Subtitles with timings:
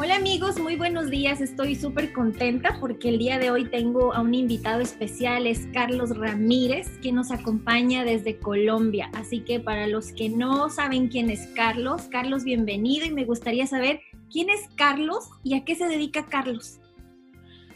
[0.00, 1.40] Hola amigos, muy buenos días.
[1.40, 6.16] Estoy súper contenta porque el día de hoy tengo a un invitado especial, es Carlos
[6.16, 9.10] Ramírez, que nos acompaña desde Colombia.
[9.12, 13.66] Así que para los que no saben quién es Carlos, Carlos, bienvenido y me gustaría
[13.66, 14.00] saber
[14.30, 16.78] quién es Carlos y a qué se dedica Carlos.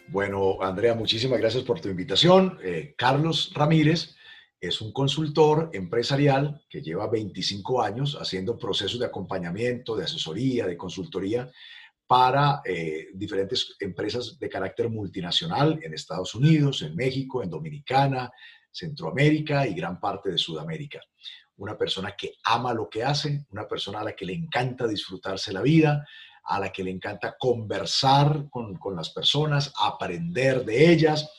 [0.06, 2.56] Bueno, Andrea, muchísimas gracias por tu invitación.
[2.62, 4.14] Eh, Carlos Ramírez
[4.60, 10.76] es un consultor empresarial que lleva 25 años haciendo procesos de acompañamiento, de asesoría, de
[10.76, 11.50] consultoría
[12.12, 18.30] para eh, diferentes empresas de carácter multinacional en Estados Unidos, en México, en Dominicana,
[18.70, 21.00] Centroamérica y gran parte de Sudamérica.
[21.56, 25.54] Una persona que ama lo que hace, una persona a la que le encanta disfrutarse
[25.54, 26.06] la vida,
[26.44, 31.30] a la que le encanta conversar con, las personas, aprender de ellas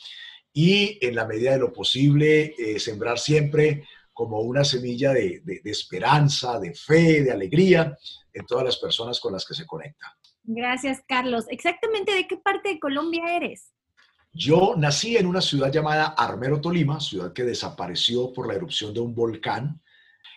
[0.52, 5.62] y en la medida de lo posible eh, sembrar siempre como una semilla de, de
[5.66, 7.96] esperanza, de fe, de alegría
[8.34, 10.18] en todas las personas con las que se conecta.
[10.44, 11.46] Gracias, Carlos.
[11.50, 13.74] Exactamente, ¿de qué parte de Colombia eres?
[14.34, 19.00] Yo nací en una ciudad llamada Armero, Tolima, ciudad que desapareció por la erupción de
[19.00, 19.82] un volcán.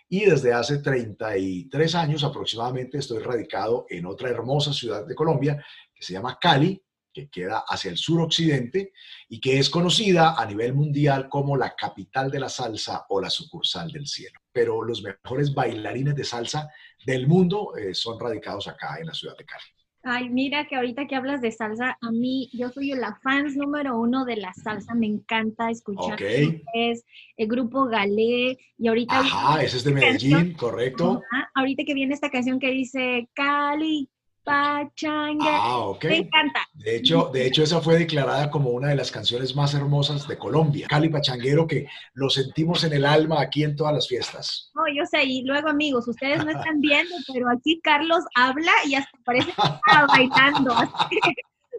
[0.08, 6.04] Y desde hace 33 años aproximadamente estoy radicado en otra hermosa ciudad de Colombia que
[6.04, 6.80] se llama Cali,
[7.12, 8.92] que queda hacia el suroccidente
[9.30, 13.30] y que es conocida a nivel mundial como la capital de la salsa o la
[13.30, 14.38] sucursal del cielo.
[14.52, 16.68] Pero los mejores bailarines de salsa
[17.04, 19.75] del mundo eh, son radicados acá en la ciudad de Cali.
[20.08, 23.98] Ay, mira que ahorita que hablas de salsa, a mí, yo soy la fans número
[23.98, 26.16] uno de la salsa, me encanta escuchar.
[26.22, 27.04] Es
[27.36, 29.18] el grupo Galé, y ahorita...
[29.18, 31.20] Ajá, ese es de Medellín, correcto.
[31.56, 34.08] ahorita que viene esta canción que dice Cali,
[34.46, 35.56] Pachanga.
[35.56, 36.04] Ah, ok.
[36.04, 36.60] Me encanta.
[36.72, 40.38] De hecho, de hecho, esa fue declarada como una de las canciones más hermosas de
[40.38, 40.86] Colombia.
[40.88, 44.70] Cali Pachanguero, que lo sentimos en el alma aquí en todas las fiestas.
[44.76, 48.94] No, yo sé, y luego amigos, ustedes no están viendo, pero aquí Carlos habla y
[48.94, 50.72] hasta parece que está bailando.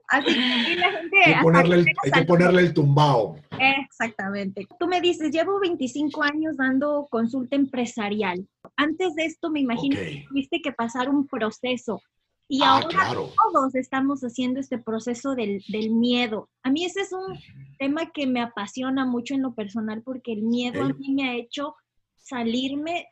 [0.10, 1.18] Así, que la gente...
[1.26, 3.38] Hay que ponerle el, hay que ponerle el tumbao.
[3.60, 4.68] Exactamente.
[4.78, 8.46] Tú me dices, llevo 25 años dando consulta empresarial.
[8.76, 12.02] Antes de esto, me imagino que tuviste que pasar un proceso
[12.50, 16.50] y ah, ahora todos estamos haciendo este proceso del, miedo.
[16.64, 17.38] A mí ese es un
[17.78, 21.36] tema que me apasiona mucho en lo personal porque el miedo a mí me ha
[21.36, 21.76] hecho
[22.18, 23.08] salirme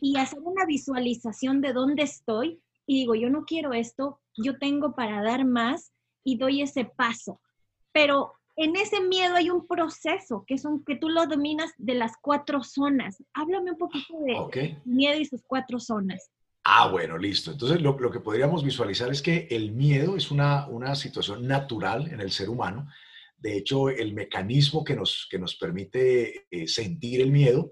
[0.00, 4.94] y hacer una visualización de dónde estoy y digo, yo no quiero esto, yo tengo
[4.94, 5.92] para dar más
[6.24, 7.40] y doy ese paso.
[7.92, 12.12] Pero en ese miedo hay un proceso que, son, que tú lo dominas de las
[12.20, 13.22] cuatro zonas.
[13.34, 16.30] Háblame un poquito de miedo y sus cuatro zonas.
[16.64, 17.52] Ah, bueno, listo.
[17.52, 22.20] Entonces, lo, que podríamos visualizar es que el miedo es una, una situación natural en
[22.20, 22.88] el ser humano.
[23.38, 27.70] De hecho, el mecanismo que nos, que nos permite eh, sentir el miedo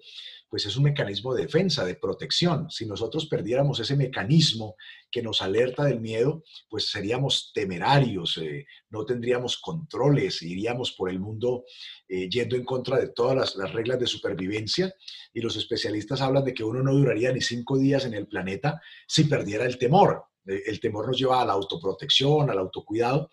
[0.48, 2.70] pues es un mecanismo de defensa, de protección.
[2.70, 4.76] Si nosotros perdiéramos ese mecanismo
[5.10, 11.20] que nos alerta del miedo, pues seríamos temerarios, eh, no tendríamos controles, iríamos por el
[11.20, 11.64] mundo
[12.08, 14.94] eh, yendo en contra de todas las, las, reglas de supervivencia.
[15.34, 18.80] Y los especialistas hablan de que uno no duraría ni cinco días en el planeta
[19.06, 20.24] si perdiera el temor.
[20.46, 23.30] Eh, el temor nos lleva a la autoprotección, al autocuidado.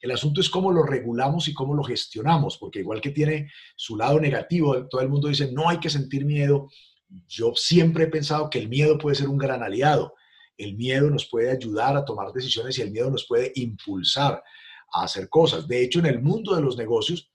[0.00, 3.96] El asunto es cómo lo regulamos y cómo lo gestionamos, porque igual que tiene su
[3.96, 6.68] lado negativo, todo el mundo dice, no hay que sentir miedo.
[7.26, 10.14] Yo siempre he pensado que el miedo puede ser un gran aliado.
[10.56, 14.42] El miedo nos puede ayudar a tomar decisiones y el miedo nos puede impulsar
[14.92, 15.66] a hacer cosas.
[15.66, 17.30] De hecho, en el mundo de los negocios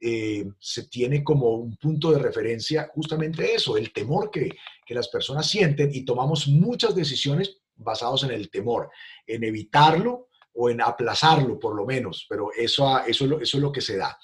[0.00, 4.50] eh, se tiene como un punto de referencia justamente eso, el temor que,
[4.86, 8.90] que las personas sienten y tomamos muchas decisiones basados en el temor,
[9.26, 13.80] en evitarlo o en aplazarlo por lo menos, pero eso, eso, eso es lo que
[13.80, 14.18] se da.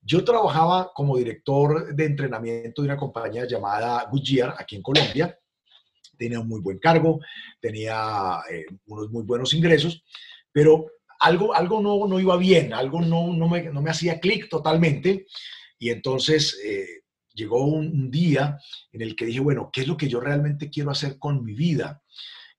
[0.00, 5.38] Yo trabajaba como director de entrenamiento de una compañía llamada Goodyear aquí en Colombia.
[6.18, 7.20] Tenía un muy buen cargo,
[7.60, 10.04] tenía eh, unos muy buenos ingresos,
[10.50, 10.86] pero
[11.20, 15.26] algo, algo no, no iba bien, algo no, no, me, no me hacía clic totalmente.
[15.78, 17.02] Y entonces eh,
[17.32, 18.58] llegó un día
[18.92, 21.54] en el que dije, bueno, ¿qué es lo que yo realmente quiero hacer con mi
[21.54, 22.01] vida?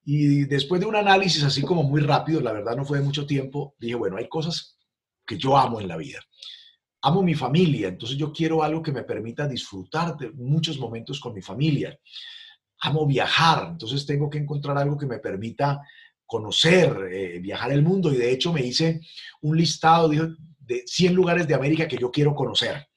[0.05, 3.25] Y después de un análisis así como muy rápido, la verdad no fue de mucho
[3.25, 4.77] tiempo, dije, bueno, hay cosas
[5.25, 6.19] que yo amo en la vida.
[7.01, 11.33] Amo mi familia, entonces yo quiero algo que me permita disfrutar de muchos momentos con
[11.33, 11.97] mi familia.
[12.81, 15.81] Amo viajar, entonces tengo que encontrar algo que me permita
[16.25, 18.11] conocer, eh, viajar el mundo.
[18.11, 19.01] Y de hecho me hice
[19.41, 22.87] un listado de, 100 lugares de América que yo quiero conocer.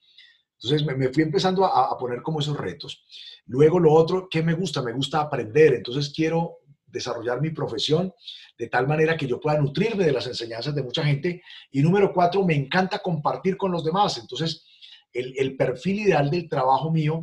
[0.59, 3.05] Entonces me, fui empezando a, a, poner como esos retos.
[3.45, 4.81] Luego lo otro, ¿qué me gusta?
[4.81, 5.75] Me gusta aprender.
[5.75, 8.13] Entonces quiero desarrollar mi profesión
[8.57, 11.43] de tal manera que yo pueda nutrirme de las enseñanzas de mucha gente.
[11.71, 14.17] Y número cuatro, me encanta compartir con los demás.
[14.17, 14.65] Entonces,
[15.13, 17.19] el, perfil ideal del trabajo mío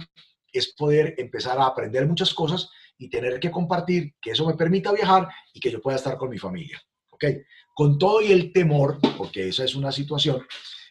[0.52, 4.92] es poder empezar a aprender muchas cosas y tener que compartir, que eso me permita
[4.92, 6.80] viajar y que yo pueda estar con mi familia.
[7.10, 7.24] ¿ok?
[7.74, 10.44] Con todo y el temor, porque esa es una situación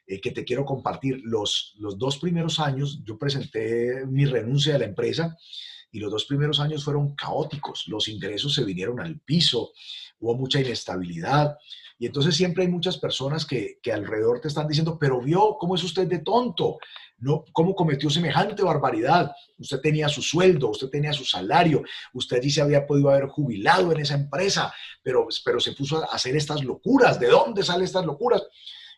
[0.05, 4.79] eh, que te quiero compartir, los, los dos primeros años yo presenté mi renuncia de
[4.79, 5.37] la empresa
[5.93, 9.71] y los dos primeros años fueron caóticos, los ingresos se vinieron al piso,
[10.19, 11.55] hubo mucha inestabilidad,
[11.99, 15.75] y entonces siempre hay muchas personas que, que, alrededor te están diciendo, pero vio cómo
[15.75, 16.79] es usted de tonto,
[17.19, 17.45] ¿no?
[17.53, 19.31] ¿Cómo cometió semejante barbaridad?
[19.59, 24.01] Usted tenía su sueldo, usted tenía su salario, usted dice había podido haber jubilado en
[24.01, 24.73] esa empresa,
[25.03, 27.19] pero, pero se puso a hacer estas locuras.
[27.19, 28.41] ¿De dónde salen estas locuras?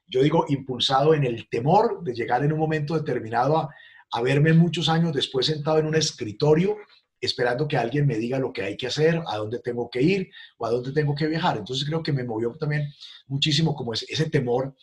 [0.07, 3.69] Yo digo, impulsado en el temor de llegar en un momento determinado a,
[4.11, 6.77] a verme muchos años después sentado en un escritorio
[7.21, 10.29] esperando que alguien me diga lo que hay que hacer, a dónde tengo que ir
[10.57, 11.57] o a dónde tengo que viajar.
[11.57, 12.93] Entonces creo que me movió también
[13.27, 14.75] muchísimo como ese, ese temor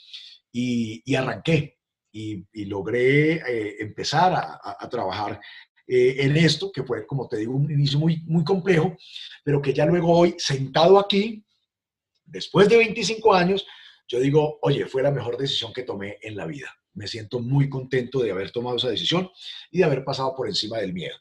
[0.51, 1.79] y, arranqué
[2.11, 5.41] y, logré eh, empezar a, trabajar
[5.87, 8.97] eh, en esto, que fue, como te digo, un inicio muy, muy complejo,
[9.45, 11.45] pero que ya luego hoy, sentado aquí,
[12.25, 13.67] después de 25 años,
[14.09, 16.69] yo digo, oye, fue la mejor decisión que tomé en la vida.
[16.95, 19.31] Me siento muy contento de haber tomado esa decisión
[19.71, 21.17] y de haber pasado por encima del miedo.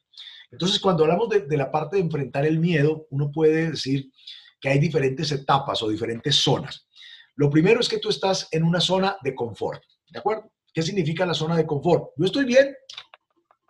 [0.52, 4.12] Entonces, cuando hablamos de, la parte de enfrentar el miedo, uno puede decir
[4.60, 6.88] que hay diferentes etapas o diferentes zonas.
[7.36, 10.52] Lo primero es que tú estás en una zona de confort, ¿de acuerdo?
[10.74, 12.12] ¿Qué significa la zona de confort?
[12.18, 12.76] Yo estoy bien,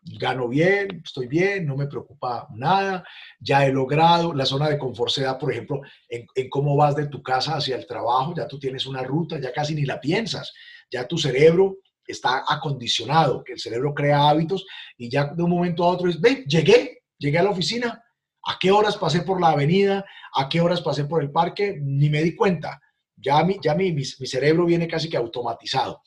[0.04, 3.04] gano bien, estoy bien, no me preocupa nada,
[3.40, 7.08] ya he logrado, la zona de confort se da, por ejemplo, en, cómo vas de
[7.08, 10.52] tu casa hacia el trabajo, ya tú tienes una ruta, ya casi ni la piensas,
[10.92, 11.78] ya tu cerebro
[12.12, 14.66] está acondicionado, que el cerebro crea hábitos
[14.98, 18.04] y ya de un momento a otro es, ven, llegué, llegué a la oficina,
[18.44, 20.06] ¿a qué horas pasé por la avenida?
[20.36, 21.78] ¿A qué horas pasé por el parque?
[21.82, 22.80] Ni me di cuenta.
[23.16, 26.02] Ya, mi, ya mi, mi, cerebro viene casi que automatizado.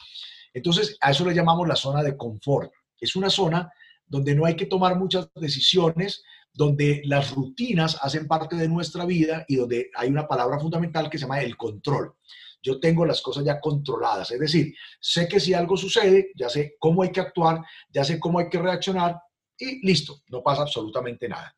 [0.53, 2.73] Entonces, a eso le llamamos la zona de confort.
[2.99, 3.71] Es una zona
[4.07, 6.23] donde no hay que tomar muchas decisiones,
[6.53, 11.19] donde las rutinas hacen parte de nuestra vida y donde hay una palabra fundamental que
[11.19, 12.15] se llama el control
[12.65, 14.31] yo tengo las cosas ya controladas.
[14.31, 18.19] Es decir, sé que si algo sucede, ya sé cómo hay que actuar, ya sé
[18.19, 19.21] cómo hay que reaccionar
[19.59, 21.55] y listo, no pasa absolutamente nada.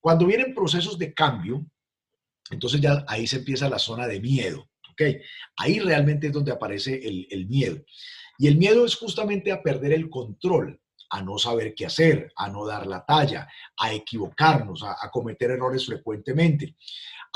[0.00, 1.66] Cuando vienen procesos de cambio,
[2.50, 4.70] entonces ya ahí se empieza la zona de miedo.
[4.92, 5.02] ¿ok?
[5.56, 7.84] Ahí realmente es donde aparece el, miedo.
[8.38, 12.48] Y el miedo es justamente a perder el control, a no saber qué hacer, a
[12.48, 16.76] no dar la talla, a equivocarnos, a cometer errores frecuentemente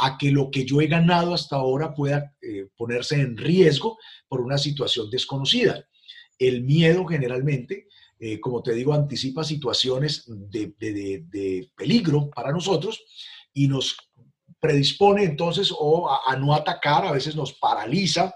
[0.00, 4.40] a que lo que yo he ganado hasta ahora pueda eh, ponerse en riesgo por
[4.40, 5.84] una situación desconocida.
[6.38, 7.86] El miedo generalmente,
[8.18, 13.04] eh, como te digo, anticipa situaciones de, peligro para nosotros
[13.52, 13.96] y nos
[14.58, 18.34] predispone entonces o a, no atacar, a veces nos paraliza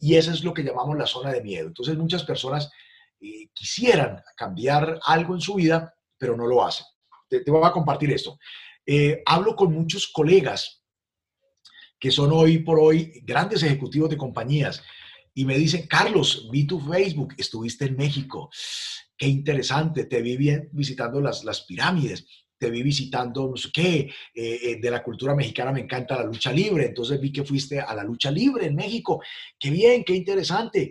[0.00, 1.68] y eso es lo que llamamos la zona de miedo.
[1.68, 2.70] Entonces muchas personas
[3.20, 6.86] eh, quisieran cambiar algo en su vida, pero no lo hacen.
[7.28, 8.38] Te, voy a compartir esto.
[9.26, 10.82] Hablo con muchos colegas
[11.98, 14.82] que son hoy por hoy grandes ejecutivos de compañías
[15.34, 18.50] y me dicen, Carlos, vi tu Facebook, estuviste en México,
[19.16, 22.26] qué interesante, te vi bien visitando las, las pirámides,
[22.58, 26.24] te vi visitando no sé qué, eh, eh, de la cultura mexicana me encanta la
[26.24, 29.22] lucha libre, entonces vi que fuiste a la lucha libre en México,
[29.58, 30.90] qué bien, qué interesante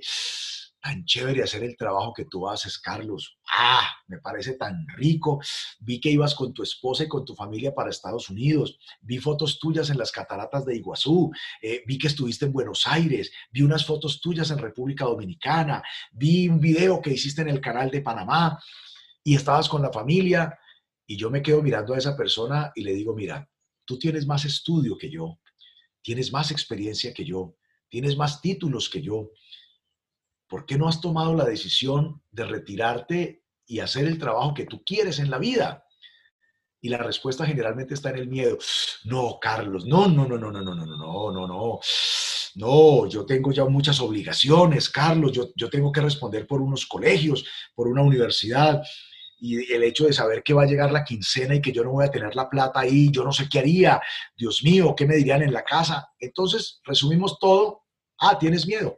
[0.82, 3.38] tan chévere hacer el trabajo que tú haces, Carlos.
[3.52, 5.40] Ah, me parece tan rico.
[5.80, 8.80] Vi que ibas con tu esposa y con tu familia para Estados Unidos.
[9.02, 11.32] Vi fotos tuyas en las cataratas de Iguazú.
[11.62, 13.31] Eh, vi que estuviste en Buenos Aires.
[13.52, 15.84] Vi unas fotos tuyas en República Dominicana.
[16.12, 18.60] Vi un video que hiciste en el canal de Panamá
[19.24, 20.57] y estabas con la familia.
[21.06, 23.50] Y yo me quedo mirando a esa persona y le digo, mira,
[23.86, 25.40] tú tienes más estudio que yo,
[26.02, 27.56] tienes más experiencia que yo,
[27.90, 29.31] tienes más títulos que yo
[30.47, 34.83] ¿por qué no has tomado la decisión de retirarte y hacer el trabajo que tú
[34.85, 35.85] quieres en la vida?
[36.80, 38.57] Y la respuesta generalmente está en el miedo.
[39.06, 41.80] No, Carlos, no, no, no, no, no, no, no, no, no, no.
[42.56, 47.45] No, yo tengo ya muchas obligaciones, Carlos, yo, yo tengo que responder por unos colegios,
[47.75, 48.81] por una universidad,
[49.39, 51.92] y el hecho de saber que va a llegar la quincena y que yo no
[51.92, 54.01] voy a tener la plata ahí, yo no sé qué haría,
[54.35, 56.09] Dios mío, ¿qué me dirían en la casa?
[56.19, 57.83] Entonces, resumimos todo,
[58.19, 58.95] ah, tienes miedo,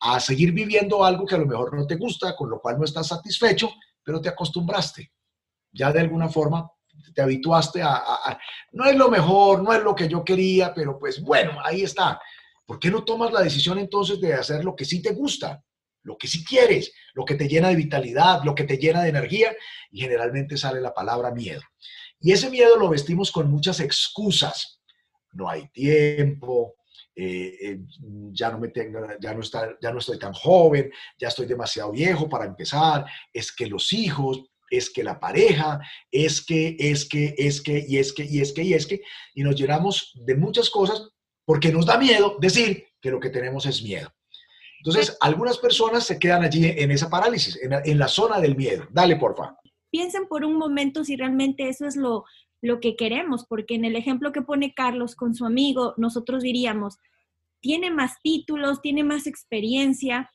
[0.00, 2.84] a seguir viviendo algo que a lo mejor no te gusta, con lo cual no
[2.84, 3.70] estás satisfecho,
[4.02, 5.12] pero te acostumbraste.
[5.72, 6.70] Ya de alguna forma
[7.14, 8.38] te habituaste a,
[8.72, 12.20] no es lo mejor, no es lo que yo quería, pero pues bueno, ahí está.
[12.66, 15.62] ¿Por qué no tomas la decisión entonces de hacer lo que sí te gusta,
[16.02, 19.10] lo que sí quieres, lo que te llena de vitalidad, lo que te llena de
[19.10, 19.54] energía?
[19.90, 21.62] Y generalmente sale la palabra miedo.
[22.20, 24.80] Y ese miedo lo vestimos con muchas excusas.
[25.32, 26.76] No hay tiempo,
[27.16, 27.80] eh, eh,
[28.32, 31.92] ya, no me tengo, ya, no está, ya no estoy tan joven, ya estoy demasiado
[31.92, 35.80] viejo para empezar, es que los hijos, es que la pareja,
[36.10, 39.00] es que, es que, es que, y es que, y es que, y es que,
[39.34, 41.08] y nos llenamos de muchas cosas
[41.44, 44.12] porque nos da miedo decir que lo que tenemos es miedo.
[44.78, 48.86] Entonces, algunas personas se quedan allí en esa parálisis, en, la zona del miedo.
[48.90, 49.56] Dale, porfa.
[49.90, 52.24] Piensen por un momento si realmente eso es lo,
[52.64, 56.96] lo que queremos, porque en el ejemplo que pone Carlos con su amigo, nosotros diríamos,
[57.60, 60.30] tiene más títulos, tiene más experiencia,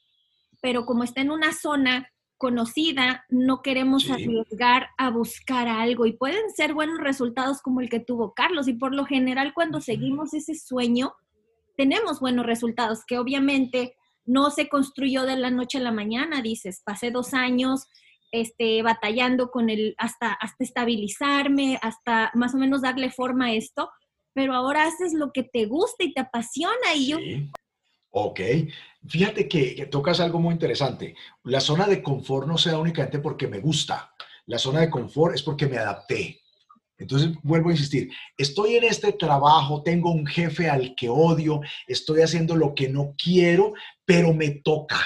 [0.62, 2.08] pero como está en una zona
[2.38, 8.00] conocida, no queremos arriesgar a buscar algo y pueden ser buenos resultados como el que
[8.00, 11.14] tuvo Carlos y por lo general cuando seguimos ese sueño
[11.76, 13.96] tenemos buenos resultados que obviamente
[14.26, 17.88] no se construyó de la noche a la mañana, dices, pasé dos años
[18.32, 23.90] este, batallando con el, hasta, hasta estabilizarme, hasta más o menos darle forma a esto,
[24.34, 27.18] pero ahora haces lo que te gusta y te apasiona y yo
[28.12, 28.40] Ok,
[29.08, 31.16] fíjate que, tocas algo muy interesante.
[31.44, 34.14] La zona de confort no se da únicamente porque me gusta.
[34.48, 36.42] La zona de confort es porque me adapté.
[36.98, 42.22] Entonces, vuelvo a insistir, estoy en este trabajo, tengo un jefe al que odio, estoy
[42.22, 45.00] haciendo lo que no quiero, pero me toca.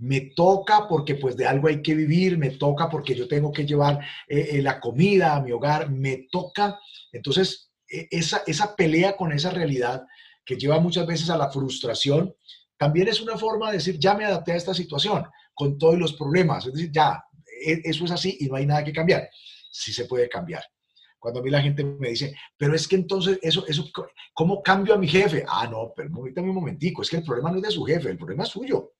[0.00, 3.66] Me toca porque pues de algo hay que vivir, me toca porque yo tengo que
[3.66, 6.78] llevar eh, eh, la comida a mi hogar, me toca.
[7.12, 10.04] Entonces, e, esa, esa pelea con esa realidad
[10.44, 12.34] que lleva muchas veces a la frustración,
[12.76, 16.14] también es una forma de decir, ya me adapté a esta situación con todos los
[16.14, 16.66] problemas.
[16.66, 17.22] Es decir, ya,
[17.64, 19.28] e, eso es así y no hay nada que cambiar.
[19.70, 20.64] Sí se puede cambiar.
[21.18, 23.90] Cuando a mí la gente me dice, pero es que entonces, eso, eso,
[24.32, 25.44] ¿cómo cambio a mi jefe?
[25.46, 28.16] Ah, no, pero un momentico, es que el problema no es de su jefe, el
[28.16, 28.94] problema es suyo.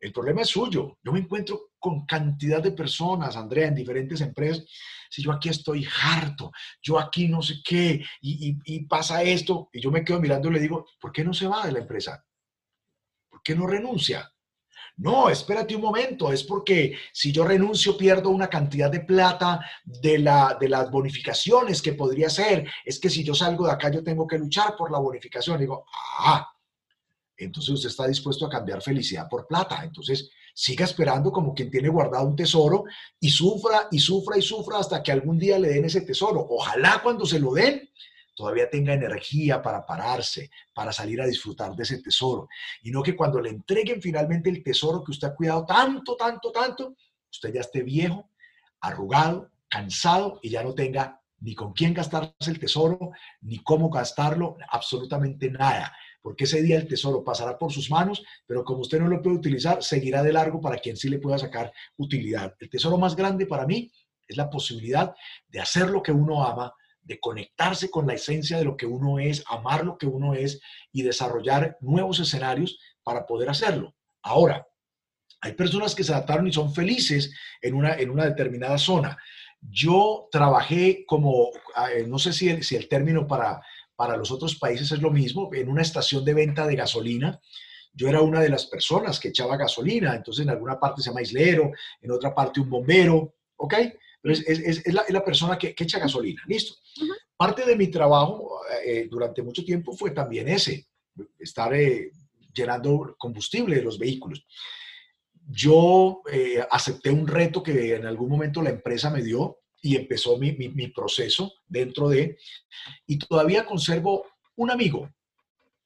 [0.00, 0.98] El problema es suyo.
[1.02, 4.64] Yo me encuentro con cantidad de personas, Andrea, en diferentes empresas.
[5.10, 6.52] Si yo aquí estoy harto,
[6.82, 10.60] yo aquí no sé qué, y, pasa esto, y yo me quedo mirando y le
[10.60, 12.24] digo, ¿por qué no se va de la empresa?
[13.28, 14.30] ¿Por qué no renuncia?
[14.98, 20.18] No, espérate un momento, es porque si yo renuncio pierdo una cantidad de plata de,
[20.18, 22.68] la, de las bonificaciones que podría ser.
[22.84, 25.60] Es que si yo salgo de acá yo tengo que luchar por la bonificación.
[25.60, 25.84] digo,
[26.18, 26.48] ah,
[27.38, 29.80] entonces usted está dispuesto a cambiar felicidad por plata.
[29.84, 32.84] Entonces siga esperando como quien tiene guardado un tesoro
[33.20, 36.44] y sufra y sufra y sufra hasta que algún día le den ese tesoro.
[36.50, 37.88] Ojalá cuando se lo den
[38.34, 42.48] todavía tenga energía para pararse, para salir a disfrutar de ese tesoro.
[42.82, 46.52] Y no que cuando le entreguen finalmente el tesoro que usted ha cuidado tanto, tanto,
[46.52, 46.96] tanto,
[47.30, 48.30] usted ya esté viejo,
[48.80, 54.56] arrugado, cansado y ya no tenga ni con quién gastarse el tesoro, ni cómo gastarlo,
[54.70, 55.92] absolutamente nada
[56.28, 59.36] porque ese día el tesoro pasará por sus manos, pero como usted no lo puede
[59.36, 62.54] utilizar, seguirá de largo para quien sí le pueda sacar utilidad.
[62.60, 63.90] El tesoro más grande para mí
[64.26, 65.14] es la posibilidad
[65.48, 66.70] de hacer lo que uno ama,
[67.00, 70.60] de conectarse con la esencia de lo que uno es, amar lo que uno es
[70.92, 73.94] y desarrollar nuevos escenarios para poder hacerlo.
[74.20, 74.68] Ahora,
[75.40, 77.32] hay personas que se adaptaron y son felices
[77.62, 79.16] en una, en una determinada zona.
[79.62, 81.48] Yo trabajé como,
[81.94, 83.62] eh, no sé si si el término para
[83.98, 87.40] para los otros países es lo mismo, en una estación de venta de gasolina.
[87.92, 91.22] Yo era una de las personas que echaba gasolina, entonces en alguna parte se llama
[91.22, 93.74] islero, en otra parte un bombero, ¿ok?
[94.22, 96.76] Pero es, la, persona que, echa gasolina, listo.
[97.36, 100.86] Parte de mi trabajo eh, durante mucho tiempo fue también ese,
[101.36, 102.12] estar eh,
[102.54, 104.46] llenando combustible de los vehículos.
[105.44, 110.36] Yo eh, acepté un reto que en algún momento la empresa me dio y empezó
[110.38, 110.52] mi,
[110.88, 112.38] proceso dentro de,
[113.06, 115.08] y todavía conservo un amigo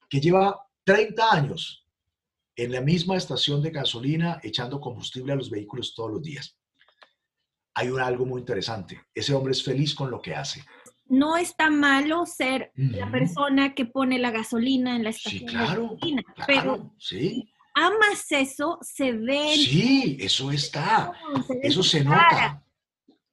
[0.08, 1.86] que lleva 30 años
[2.56, 6.56] en la misma estación de gasolina echando combustible a los vehículos todos los días.
[7.74, 9.00] Hay un, algo muy interesante.
[9.14, 10.62] Ese hombre es feliz con lo que hace.
[11.06, 15.82] No está malo ser la persona que pone la gasolina en la estación sí, claro,
[15.82, 17.50] de gasolina, claro, pero sí.
[17.74, 19.54] amas eso, se ve.
[19.54, 21.12] Sí, eso está.
[21.62, 22.62] eso se nota.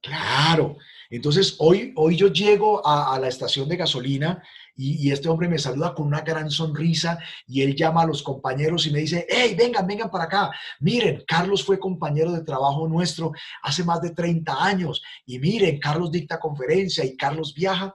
[0.02, 0.78] Claro.
[1.10, 4.42] Entonces, hoy, hoy yo llego a, la estación de gasolina
[4.76, 8.86] y, este hombre me saluda con una gran sonrisa y él llama a los compañeros
[8.86, 10.50] y me dice, hey, vengan, vengan para acá.
[10.78, 16.10] Miren, Carlos fue compañero de trabajo nuestro hace más de 30 años y miren, Carlos
[16.10, 17.94] dicta conferencia y Carlos viaja.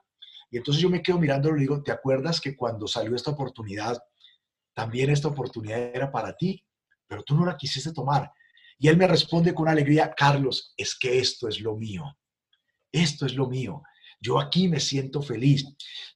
[0.52, 3.32] Y entonces yo me quedo mirando y le digo, ¿te acuerdas que cuando salió esta
[3.32, 3.98] oportunidad,
[4.74, 6.64] también esta oportunidad era para ti,
[7.08, 8.32] pero tú no la quisiste tomar?
[8.78, 12.18] Y él me responde con alegría, Carlos, es que esto es lo mío.
[12.92, 13.84] Esto es lo mío.
[14.22, 15.66] Yo aquí me siento feliz.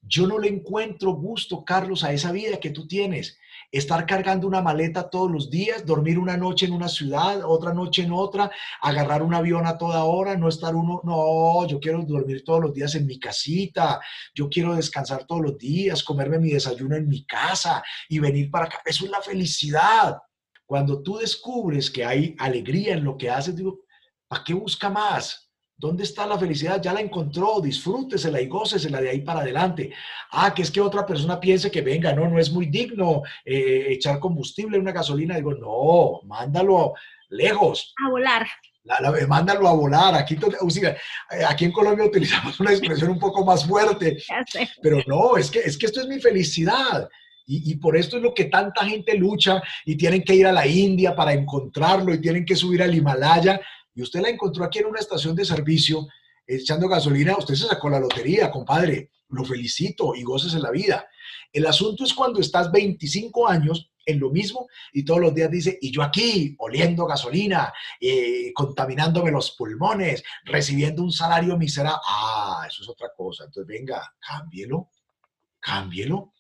[0.01, 3.37] Yo no le encuentro gusto, Carlos, a esa vida que tú tienes.
[3.71, 8.03] Estar cargando una maleta todos los días, dormir una noche en una ciudad, otra noche
[8.03, 8.49] en otra,
[8.81, 12.73] agarrar un avión a toda hora, no estar uno, no, yo quiero dormir todos los
[12.73, 14.01] días en mi casita,
[14.33, 18.65] yo quiero descansar todos los días, comerme mi desayuno en mi casa y venir para
[18.65, 18.81] acá.
[18.85, 20.17] Eso es la felicidad.
[20.69, 23.79] Cuando tú descubres que hay alegría en lo que haces, digo,
[24.27, 25.49] ¿para qué busca más?
[25.75, 26.79] ¿Dónde está la felicidad?
[26.79, 29.91] Ya la encontró, disfrútesela y gócesela de ahí para adelante.
[30.29, 33.87] Ah, que es que otra persona piense que venga, no, no es muy digno eh,
[33.89, 35.37] echar combustible en una gasolina.
[35.37, 36.93] Digo, no, mándalo
[37.29, 37.95] lejos.
[38.05, 38.47] A volar.
[38.83, 40.13] La, mándalo a volar.
[40.13, 40.95] Aquí, eh,
[41.47, 44.19] aquí en Colombia utilizamos una expresión un poco más fuerte.
[44.83, 47.09] Pero no, es que, es que esto es mi felicidad.
[47.51, 50.67] Y, por esto es lo que tanta gente lucha y tienen que ir a la
[50.67, 53.59] India para encontrarlo y tienen que subir al Himalaya
[53.95, 56.07] y usted la encontró aquí en una estación de servicio
[56.45, 59.11] echando gasolina, usted se sacó la lotería, compadre.
[59.29, 61.07] Lo felicito y goces en la vida.
[61.51, 65.77] El asunto es cuando estás 25 años en lo mismo y todos los días dice,
[65.81, 71.99] y yo aquí oliendo gasolina, eh, contaminándome los pulmones, recibiendo un salario miserable.
[72.07, 73.43] Ah, eso es otra cosa.
[73.45, 74.89] Entonces, venga, cámbielo,
[75.59, 76.33] cámbielo,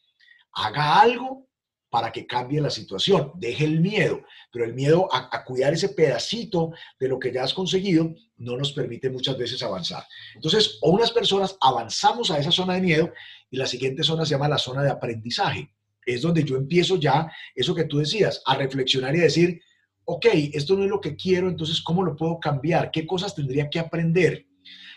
[0.53, 1.49] haga algo
[1.89, 3.31] para que cambie la situación.
[3.35, 7.53] Deje el miedo, pero el miedo a, cuidar ese pedacito de lo que ya has
[7.53, 10.05] conseguido no nos permite muchas veces avanzar.
[10.35, 13.11] Entonces, o unas personas avanzamos a esa zona de miedo
[13.49, 15.73] y la siguiente zona se llama la zona de aprendizaje.
[16.05, 19.61] Es donde yo empiezo ya, eso que tú decías, a reflexionar y decir,
[20.05, 22.91] ok, esto no es lo que quiero, entonces, ¿cómo lo puedo cambiar?
[22.91, 24.45] ¿Qué cosas tendría que aprender?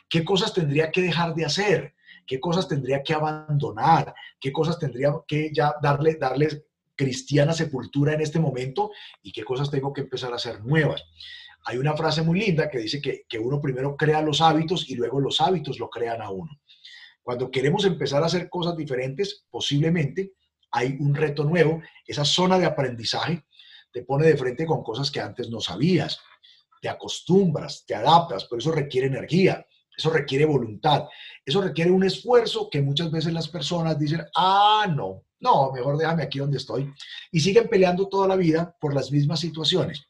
[0.08, 1.94] ¿Qué cosas tendría que dejar de hacer?
[2.26, 4.14] ¿Qué cosas tendría que abandonar?
[4.40, 6.62] ¿Qué cosas tendría que ya darle, darles
[6.94, 8.90] cristiana sepultura en este momento
[9.22, 11.04] y qué cosas tengo que empezar a hacer nuevas.
[11.64, 14.94] Hay una frase muy linda que dice que, que uno primero crea los hábitos y
[14.94, 16.60] luego los hábitos lo crean a uno.
[17.22, 20.32] Cuando queremos empezar a hacer cosas diferentes, posiblemente
[20.72, 23.44] hay un reto nuevo, esa zona de aprendizaje
[23.92, 26.18] te pone de frente con cosas que antes no sabías,
[26.80, 29.64] te acostumbras, te adaptas, pero eso requiere energía,
[29.96, 31.04] eso requiere voluntad,
[31.44, 36.22] eso requiere un esfuerzo que muchas veces las personas dicen, ah, no, no, mejor déjame
[36.22, 36.92] aquí donde estoy.
[37.30, 40.06] Y siguen peleando toda la vida por las mismas situaciones.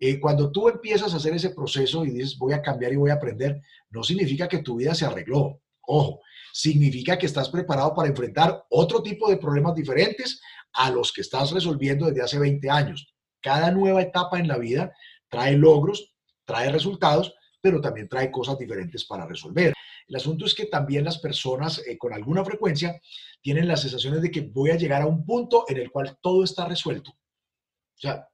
[0.00, 3.10] Eh, cuando tú empiezas a hacer ese proceso y dices, voy a cambiar y voy
[3.10, 5.60] a aprender, no significa que tu vida se arregló.
[5.82, 6.20] Ojo,
[6.52, 10.40] significa que estás preparado para enfrentar otro tipo de problemas diferentes
[10.72, 13.14] a los que estás resolviendo desde hace 20 años.
[13.40, 14.92] Cada nueva etapa en la vida
[15.28, 19.72] trae logros, trae resultados, pero también trae cosas diferentes para resolver.
[20.08, 23.00] El asunto es que también las personas eh, con alguna frecuencia
[23.40, 26.42] tienen las sensaciones de que voy a llegar a un punto en el cual todo
[26.42, 27.12] está resuelto.
[27.12, 28.28] O sea,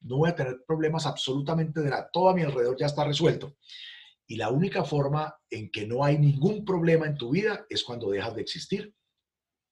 [0.00, 2.10] no voy a tener problemas absolutamente de nada.
[2.12, 3.56] Todo a mi alrededor ya está resuelto.
[4.26, 8.10] Y la única forma en que no hay ningún problema en tu vida es cuando
[8.10, 8.94] dejas de existir.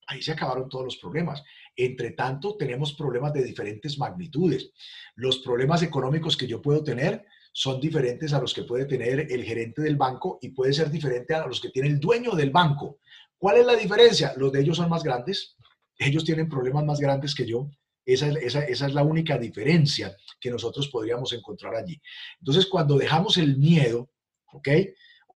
[0.07, 1.43] Ahí se acabaron todos los problemas.
[1.75, 4.71] Entre tanto, tenemos problemas de diferentes magnitudes.
[5.15, 9.43] Los problemas económicos que yo puedo tener son diferentes a los que puede tener el
[9.43, 12.99] gerente del banco y puede ser diferente a los que tiene el dueño del banco.
[13.37, 14.33] ¿Cuál es la diferencia?
[14.37, 15.57] Los de ellos son más grandes,
[15.97, 17.69] ellos tienen problemas más grandes que yo.
[18.05, 22.01] Esa es, esa, es la única diferencia que nosotros podríamos encontrar allí.
[22.39, 24.09] Entonces, cuando dejamos el miedo,
[24.53, 24.69] ¿ok?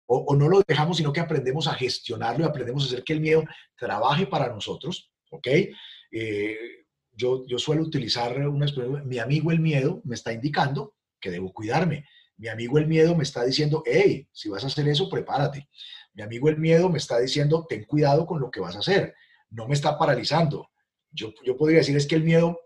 [0.08, 3.22] O, no lo dejamos, sino que aprendemos a gestionarlo y aprendemos a hacer que el
[3.22, 3.44] miedo
[3.76, 5.48] trabaje para nosotros, ¿ok?
[6.12, 6.58] Eh,
[7.12, 10.95] yo, yo suelo utilizar una expresión, mi amigo el miedo me está indicando
[11.26, 12.06] que debo cuidarme.
[12.38, 15.68] Mi amigo el miedo me está diciendo, hey, si vas a hacer eso, prepárate.
[16.14, 19.16] Mi amigo el miedo me está diciendo, ten cuidado con lo que vas a hacer.
[19.50, 20.70] No me está paralizando.
[21.10, 22.60] Yo, yo podría decir, es que el miedo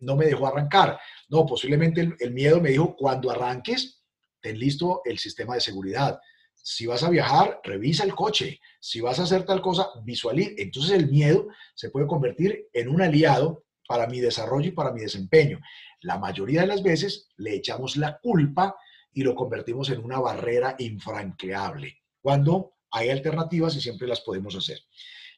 [0.00, 0.98] no me dejó arrancar.
[1.28, 4.02] No, posiblemente el, miedo me dijo, cuando arranques,
[4.40, 6.18] ten listo el sistema de seguridad.
[6.54, 8.60] Si vas a viajar, revisa el coche.
[8.80, 10.52] Si vas a hacer tal cosa, visualiza.
[10.56, 15.00] Entonces el miedo se puede convertir en un aliado para mi desarrollo y para mi
[15.00, 15.60] desempeño.
[16.02, 18.76] La mayoría de las veces le echamos la culpa
[19.12, 24.78] y lo convertimos en una barrera infranqueable, cuando hay alternativas y siempre las podemos hacer.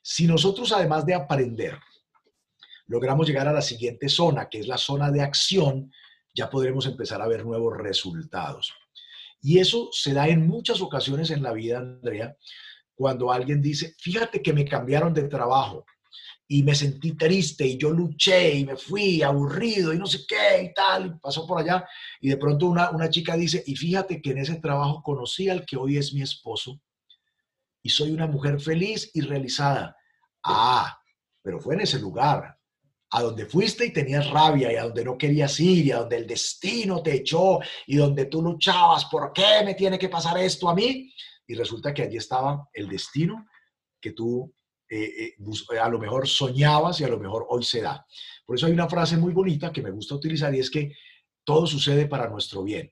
[0.02, 1.78] Si nosotros, además de aprender,
[2.87, 5.92] logramos llegar a la siguiente zona, que es la zona de acción,
[6.34, 8.72] ya podremos empezar a ver nuevos resultados.
[9.40, 12.37] Y eso se da en muchas ocasiones en la vida, Andrea,
[12.94, 15.84] cuando alguien dice, fíjate que me cambiaron de trabajo,
[16.47, 20.62] y me sentí triste y yo luché y me fui aburrido y no sé qué
[20.62, 21.87] y tal, pasó por allá
[22.21, 25.66] y de pronto una, una chica dice, y fíjate que en ese trabajo conocí al
[25.66, 26.81] que hoy es mi esposo
[27.83, 29.97] y soy una mujer feliz y realizada.
[30.44, 30.99] Ah,
[31.42, 32.59] pero fue en ese lugar,
[33.11, 36.16] a donde fuiste y tenías rabia y a donde no querías ir y a donde
[36.16, 40.68] el destino te echó y donde tú luchabas, ¿por qué me tiene que pasar esto
[40.68, 41.11] a mí?
[41.47, 43.47] Y resulta que allí estaba el destino
[44.01, 44.55] que tú
[44.90, 48.07] eh, eh, a lo mejor soñabas y a lo mejor hoy se da.
[48.46, 50.94] Por eso hay una frase muy bonita que me gusta utilizar y es que
[51.44, 52.90] todo sucede para nuestro bien.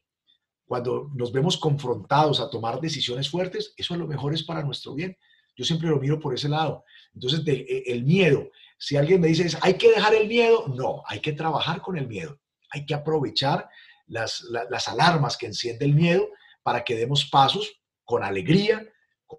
[0.67, 4.95] Cuando nos vemos confrontados a tomar decisiones fuertes, eso a lo mejor es para nuestro
[4.95, 5.17] bien.
[5.57, 6.85] Yo siempre lo miro por ese lado.
[7.15, 11.21] Entonces, e, el miedo, si alguien me dice, hay que dejar el miedo, no, hay
[11.21, 12.39] que trabajar con el miedo.
[12.71, 13.69] Hay que aprovechar
[14.07, 16.29] las, las alarmas que enciende el miedo
[16.63, 18.87] para que demos pasos con alegría,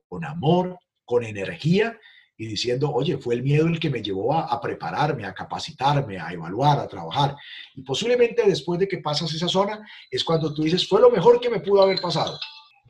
[0.08, 2.00] con amor, con energía
[2.38, 6.32] y diciendo, oye, fue el miedo el que me llevó a, prepararme, a capacitarme, a
[6.32, 7.36] evaluar, a trabajar.
[7.76, 11.40] Y posiblemente después de que pasas esa zona es cuando tú dices, fue lo mejor
[11.40, 12.38] que me pudo haber pasado.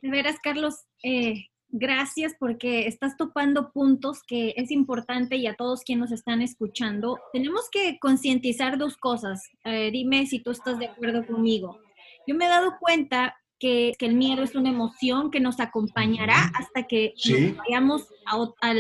[0.01, 5.81] De veras, Carlos, eh, gracias porque estás topando puntos que es importante y a todos
[5.83, 9.49] quienes nos están escuchando, tenemos que concientizar dos cosas.
[9.63, 11.79] Dime si tú estás de acuerdo conmigo.
[12.27, 16.84] Yo me he dado cuenta que, el miedo es una emoción que nos acompañará hasta
[16.84, 17.13] que
[17.58, 18.74] vayamos a,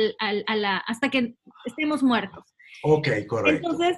[0.55, 1.35] la, hasta que
[1.65, 2.43] estemos muertos.
[2.83, 3.69] Ok, correcto.
[3.69, 3.97] Entonces,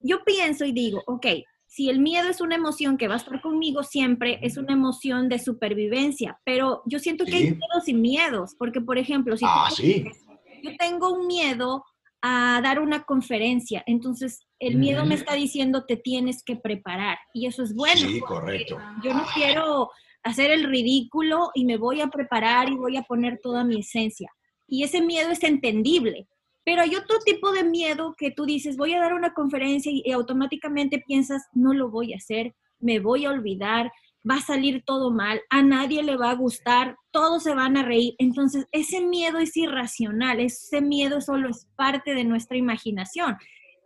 [0.00, 1.26] yo pienso y digo, ok,
[1.66, 5.28] si el miedo es una emoción que va a estar conmigo siempre, es una emoción
[5.28, 9.68] de supervivencia, pero yo siento que hay miedos y miedos, porque por ejemplo, si ah,
[10.62, 11.84] yo tengo un miedo
[12.22, 17.46] a dar una conferencia, entonces el miedo me está diciendo te tienes que preparar y
[17.46, 18.00] eso es bueno.
[18.00, 18.78] Sí, correcto.
[19.04, 19.90] Yo no quiero
[20.26, 24.30] hacer el ridículo y me voy a preparar y voy a poner toda mi esencia.
[24.66, 26.28] Y ese miedo es entendible.
[26.64, 30.10] Pero hay otro tipo de miedo que tú dices, voy a dar una conferencia y,
[30.10, 33.92] automáticamente piensas, no lo voy a hacer, me voy a olvidar,
[34.28, 37.84] va a salir todo mal, a nadie le va a gustar, todos se van a
[37.84, 38.16] reír.
[38.18, 43.36] Entonces, ese miedo es irracional, ese miedo solo es parte de nuestra imaginación.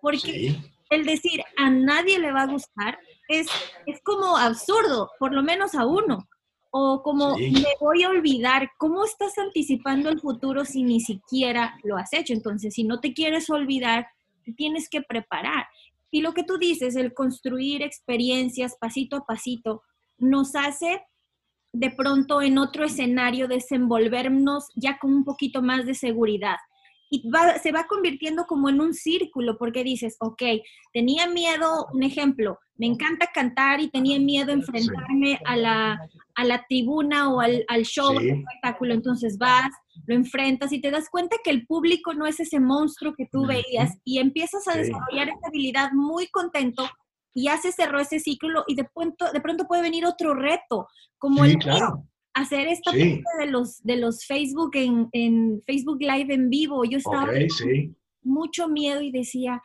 [0.00, 0.57] Porque
[0.90, 2.98] el decir a nadie le va a gustar
[3.29, 3.46] es,
[3.87, 6.29] es como absurdo, por lo menos a uno.
[6.72, 11.96] O como me voy a olvidar, ¿cómo estás anticipando el futuro si ni siquiera lo
[11.96, 12.33] has hecho?
[12.33, 14.07] Entonces, si no te quieres olvidar,
[14.44, 15.66] te tienes que preparar.
[16.12, 19.83] Y lo que tú dices, el construir experiencias pasito a pasito,
[20.18, 21.03] nos hace
[21.72, 26.57] de pronto en otro escenario desenvolvernos ya con un poquito más de seguridad
[27.11, 27.29] y
[27.61, 30.42] se va convirtiendo como en un círculo, porque dices, ok,
[30.92, 36.64] tenía miedo, un ejemplo, me encanta cantar y tenía miedo enfrentarme a la, a la
[36.68, 39.70] tribuna o al, al show, al espectáculo, entonces vas,
[40.07, 43.44] lo enfrentas y te das cuenta que el público no es ese monstruo que tú
[43.44, 46.88] veías y empiezas a desarrollar esa habilidad muy contento
[47.35, 50.87] y ya se cerró ese ciclo y de pronto, de pronto puede venir otro reto,
[51.18, 56.33] como el claro hacer esta parte de los, de los Facebook en, en, Facebook Live
[56.33, 56.85] en vivo.
[56.85, 59.62] Yo estaba con mucho miedo y decía,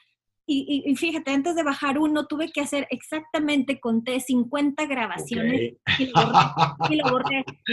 [0.48, 7.10] y, fíjate, antes de bajar uno tuve que hacer exactamente, conté 50 grabaciones y lo
[7.10, 7.44] borré.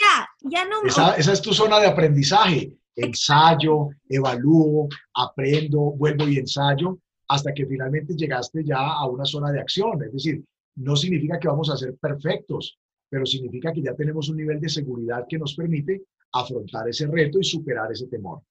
[0.00, 2.72] ya, ya no esa, esa es tu zona de aprendizaje.
[2.94, 9.60] Ensayo, evalúo, aprendo, vuelvo y ensayo, hasta que finalmente llegaste ya a una zona de
[9.60, 10.02] acción.
[10.02, 10.44] Es decir,
[10.76, 14.68] no significa que vamos a ser perfectos, pero significa que ya tenemos un nivel de
[14.68, 18.42] seguridad que nos permite afrontar ese reto y superar ese temor.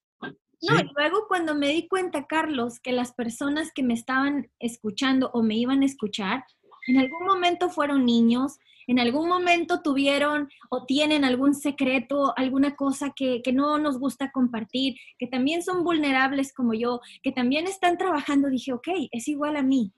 [0.62, 5.30] No, y luego cuando me di cuenta, Carlos, que las personas que me estaban escuchando
[5.34, 6.44] o me iban a escuchar,
[6.88, 13.12] en algún momento fueron niños, en algún momento tuvieron o tienen algún secreto, alguna cosa
[13.14, 17.98] que, que, no nos gusta compartir, que también son vulnerables como yo, que también están
[17.98, 19.92] trabajando, dije, ok, es igual a mí.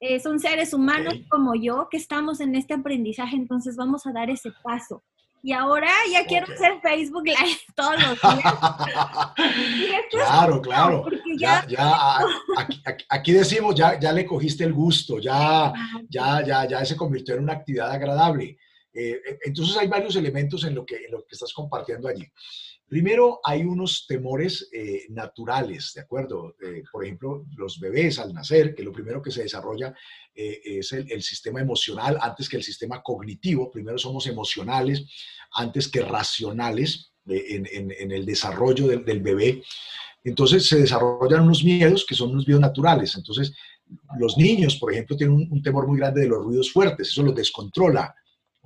[0.00, 4.28] Eh, son seres humanos como yo que estamos en este aprendizaje, entonces vamos a dar
[4.30, 5.02] ese paso.
[5.42, 8.54] Y ahora ya quiero hacer Facebook Live todos los días.
[10.10, 11.06] claro, claro.
[11.38, 12.18] Ya, ya,
[13.08, 15.72] aquí, decimos, ya, ya le cogiste el gusto, ya,
[16.08, 18.58] ya, ya, ya se convirtió en una actividad agradable.
[18.92, 22.26] Eh, eh, entonces hay varios elementos en lo que, en lo que estás compartiendo allí.
[22.88, 26.54] Primero, hay unos temores eh, naturales, ¿de acuerdo?
[26.62, 29.92] Eh, por ejemplo, los bebés al nacer, que lo primero que se desarrolla
[30.32, 33.72] eh, es el, sistema emocional antes que el sistema cognitivo.
[33.72, 35.04] Primero somos emocionales
[35.52, 39.64] antes que racionales en, el desarrollo del, bebé.
[40.22, 43.16] Entonces se desarrollan unos miedos que son unos miedos naturales.
[43.16, 43.52] Entonces,
[44.16, 47.24] los niños, por ejemplo, tienen un, un temor muy grande de los ruidos fuertes, eso
[47.24, 48.14] los descontrola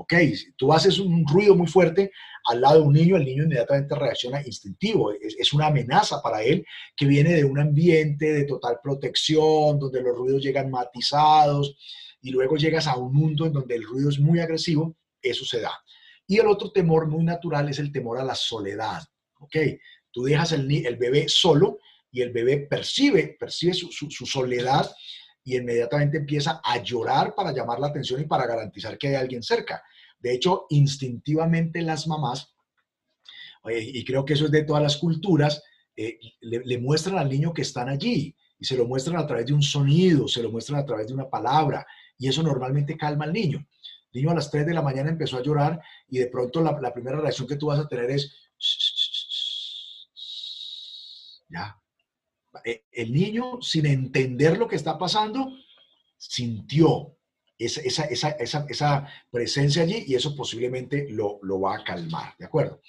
[0.00, 0.14] ¿ok?
[0.56, 2.11] Tú haces un ruido muy fuerte
[2.46, 6.64] al lado de un niño, el niño inmediatamente reacciona instintivo, es, una amenaza para él
[6.96, 11.76] que viene de un ambiente de total protección, donde los ruidos llegan matizados
[12.22, 15.61] y luego llegas a un mundo en donde el ruido es muy agresivo, eso se
[15.61, 15.72] da.
[16.26, 19.03] Y el otro temor muy natural es el temor a la soledad,
[19.40, 19.57] ¿ok?
[20.11, 21.79] Tú dejas el, el bebé solo
[22.12, 24.90] y el bebé percibe, percibe su, su soledad
[25.44, 29.42] y inmediatamente empieza a llorar para llamar la atención y para garantizar que hay alguien
[29.42, 29.83] cerca.
[30.20, 32.54] De hecho, instintivamente las mamás,
[33.68, 35.62] y creo que eso es de todas las culturas,
[35.96, 39.52] eh, le, muestran al niño que están allí y se lo muestran a través de
[39.52, 43.33] un sonido, se lo muestran a través de una palabra y eso normalmente calma al
[43.33, 43.66] niño.
[44.12, 46.78] El niño a las 3 de la mañana empezó a llorar y de pronto la,
[46.80, 48.33] la primera reacción que tú vas a tener es,
[51.48, 51.76] ya,
[52.64, 55.52] eh, el niño, sin entender lo que está pasando,
[56.16, 57.16] sintió
[57.60, 62.80] esa, presencia allí y eso posiblemente lo, va a calmar, ¿de acuerdo?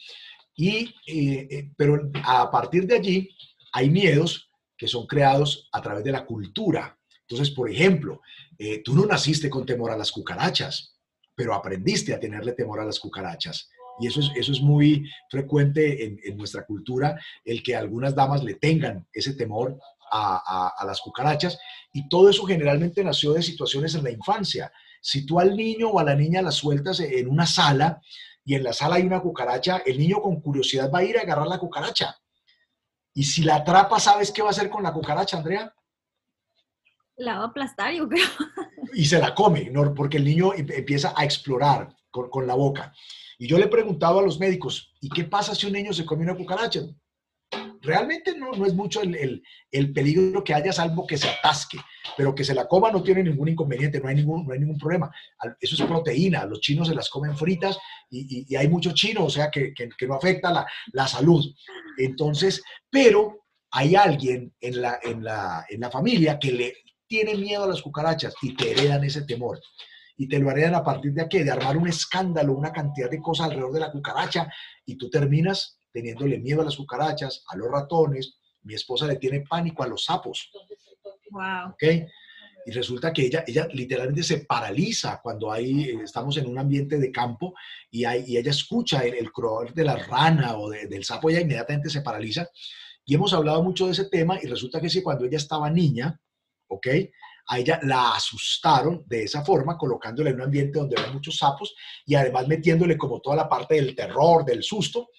[0.56, 3.30] Y, eh, eh, pero a partir de allí
[3.74, 6.98] hay miedos que son creados a través de la cultura.
[7.22, 8.22] Entonces, por ejemplo,
[8.58, 10.98] eh, tú no naciste con temor a las cucarachas,
[11.36, 13.70] pero aprendiste a tenerle temor a las cucarachas.
[14.00, 19.06] Y eso es, muy frecuente en, en nuestra cultura, el que algunas damas le tengan
[19.14, 19.78] ese temor
[20.12, 21.58] a, a, las cucarachas.
[21.94, 24.72] Y todo eso generalmente nació de situaciones en la infancia.
[25.02, 28.02] Si tú al niño o a la niña la sueltas en una sala
[28.44, 31.22] y en la sala hay una cucaracha, el niño con curiosidad va a ir a
[31.22, 32.16] agarrar la cucaracha.
[33.14, 35.74] Y si la atrapa, ¿sabes qué va a hacer con la cucaracha, Andrea?
[37.18, 38.28] La va a aplastar, yo creo.
[38.94, 39.94] Y se la come, ¿no?
[39.94, 42.94] porque el niño em, empieza a explorar con, con la boca.
[43.38, 46.06] Y yo le he preguntado a los médicos, ¿y qué pasa si un niño se
[46.06, 46.82] come una cucaracha?
[47.82, 51.78] Realmente no, no es mucho el, el, peligro que haya, salvo que se atasque,
[52.16, 54.78] pero que se la coma no tiene ningún inconveniente, no hay ningún, no hay ningún
[54.78, 55.12] problema.
[55.60, 57.78] Eso es proteína, los chinos se las comen fritas
[58.10, 61.44] y, y, hay mucho chino, o sea que, que, no afecta la, la, salud.
[61.98, 66.74] Entonces, pero hay alguien en la, en, la, en la familia que le
[67.08, 69.60] tiene miedo a las cucarachas y te heredan ese temor
[70.18, 71.44] y te lo heredan a partir de qué?
[71.44, 74.48] De armar un escándalo, una cantidad de cosas alrededor de la cucaracha
[74.86, 78.38] y tú terminas teniéndole miedo a las cucarachas, a los ratones.
[78.64, 80.52] Mi esposa le tiene pánico a los sapos.
[81.32, 81.72] Wow.
[81.74, 81.84] ¿Ok?
[82.66, 87.12] Y resulta que ella, ella literalmente se paraliza cuando hay, estamos en un ambiente de
[87.12, 87.54] campo
[87.90, 89.32] y, hay, y ella escucha el, el
[89.74, 92.48] de la rana o del sapo, ella inmediatamente se paraliza.
[93.04, 96.20] Y hemos hablado mucho de ese tema y resulta que sí, cuando ella estaba niña,
[96.68, 96.88] ¿ok?
[97.48, 101.74] A ella la asustaron de esa forma, colocándola en un ambiente donde había muchos sapos
[102.06, 105.10] y además metiéndole como toda la parte del terror, del susto.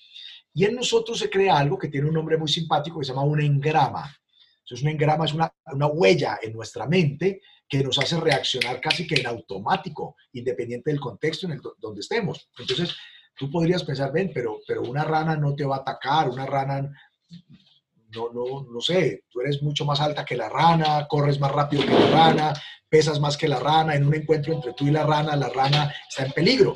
[0.55, 3.25] Y en nosotros se crea algo que tiene un nombre muy simpático que se llama
[3.25, 4.15] un engrama.
[4.59, 9.07] Entonces, un engrama es una, una huella en nuestra mente que nos hace reaccionar casi
[9.07, 12.51] que en automático, independiente del contexto en el donde estemos.
[12.59, 12.95] Entonces,
[13.35, 16.91] tú podrías pensar, ven, pero, pero una rana no te va a atacar, una rana,
[18.15, 21.85] no, no, no sé, tú eres mucho más alta que la rana, corres más rápido
[21.85, 22.53] que la rana,
[22.91, 25.95] pesas más que la rana, en un encuentro entre tú y la rana, la rana
[26.09, 26.75] está en peligro.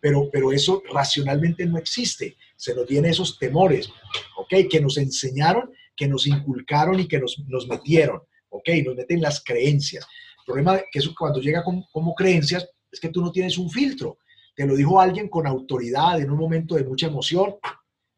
[0.00, 3.88] Pero, pero eso racionalmente no existe se nos vienen esos temores,
[4.36, 4.68] ¿ok?
[4.70, 8.68] Que nos enseñaron, que nos inculcaron y que nos, nos metieron, ¿ok?
[8.84, 10.06] Nos meten las creencias.
[10.38, 14.18] El problema que eso cuando llega como, creencias es que tú no tienes un filtro.
[14.54, 17.56] Te lo dijo alguien con autoridad en un momento de mucha emoción.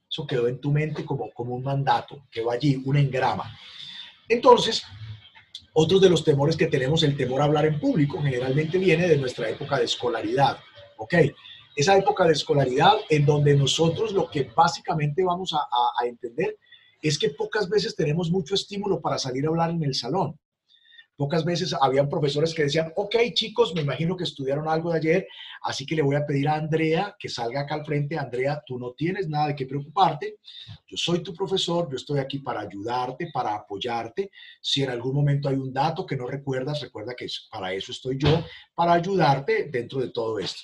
[0.09, 3.53] Eso quedó en tu mente como, como un mandato, quedó allí, un engrama.
[4.29, 4.83] Entonces,
[5.73, 9.17] otro de los temores que tenemos, el temor a hablar en público, generalmente viene de
[9.17, 10.59] nuestra época de escolaridad.
[10.97, 11.15] ¿Ok?
[11.79, 16.59] Esa época de escolaridad en donde nosotros lo que básicamente vamos a, entender
[17.01, 20.37] es que pocas veces tenemos mucho estímulo para salir a hablar en el salón.
[21.15, 25.29] Pocas veces habían profesores que decían, ok chicos, me imagino que estudiaron algo de ayer,
[25.63, 28.19] así que le voy a pedir a Andrea que salga acá al frente.
[28.19, 30.39] Andrea, tú no tienes nada de qué preocuparte.
[30.85, 34.33] Yo soy tu profesor, yo estoy aquí para ayudarte, para apoyarte.
[34.61, 38.19] Si en algún momento hay un dato que no recuerdas, recuerda que para eso estoy
[38.19, 40.63] yo, para ayudarte dentro de todo esto.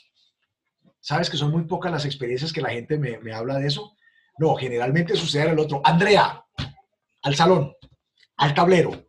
[1.05, 3.95] ¿Sabes que son muy pocas las experiencias que la gente me, me habla de eso?
[4.39, 5.83] No, generalmente sucede el otro.
[5.85, 6.43] Andrea,
[7.23, 7.75] al salón,
[8.39, 9.05] al tablero.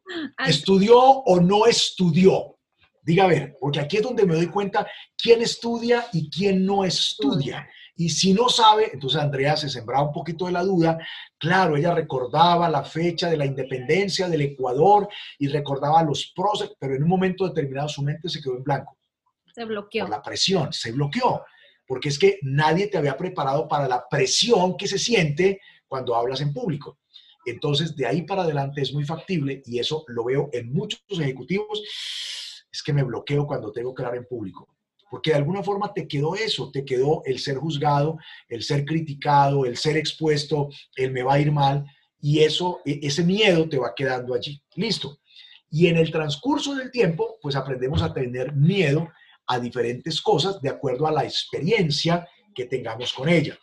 [0.45, 2.57] ¿Estudió o no estudió?
[3.01, 4.85] Diga a ver, porque aquí es donde me doy cuenta
[5.17, 7.65] quién estudia y quién no estudia.
[7.95, 10.97] Y si no sabe, entonces Andrea se sembraba un poquito de la duda.
[11.37, 15.07] Claro, ella recordaba la fecha de la independencia del Ecuador
[15.39, 18.97] y recordaba los procesos, pero en un momento determinado su mente se quedó en blanco.
[19.53, 20.03] Se bloqueó.
[20.03, 21.41] Por la presión, se bloqueó
[21.87, 26.41] porque es que nadie te había preparado para la presión que se siente cuando hablas
[26.41, 26.99] en público.
[27.45, 31.81] Entonces, de ahí para adelante es muy factible y eso lo veo en muchos ejecutivos,
[32.71, 34.67] es que me bloqueo cuando tengo que hablar en público.
[35.09, 38.17] Porque de alguna forma te quedó eso, te quedó el ser juzgado,
[38.49, 41.85] el ser criticado, el ser expuesto, el me va a ir mal,
[42.19, 44.59] y eso, e, ese miedo te va quedando allí.
[44.75, 45.19] Listo.
[45.69, 49.09] Y en el transcurso del tiempo, pues aprendemos a tener miedo
[49.47, 53.57] a diferentes cosas de acuerdo a la experiencia que tengamos con ella.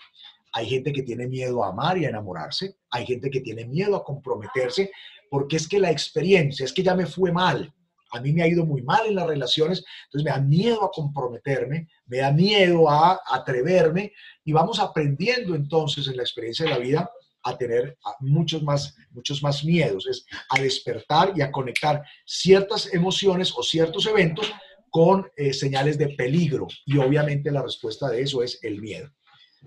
[0.53, 3.97] Hay gente que tiene miedo a amar y a enamorarse, hay gente que tiene miedo
[3.97, 4.91] a comprometerse,
[5.31, 7.73] porque es que la experiencia, es que ya me fue mal,
[8.13, 10.91] a mí me ha ido muy mal en las relaciones, entonces me da miedo a
[10.91, 14.13] comprometerme, me da miedo a atreverme
[14.45, 17.11] y vamos aprendiendo entonces en la experiencia de la vida
[17.45, 23.53] a tener muchos más, muchos más miedos, es a despertar y a conectar ciertas emociones
[23.57, 24.53] o ciertos eventos
[24.93, 29.11] con eh, señales de peligro y obviamente la respuesta de eso es el miedo.